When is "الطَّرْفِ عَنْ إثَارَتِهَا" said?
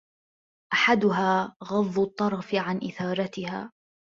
1.99-3.71